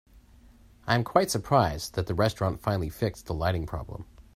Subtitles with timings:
[0.87, 4.07] I am quite surprised that the restaurant finally fixed the lighting problem.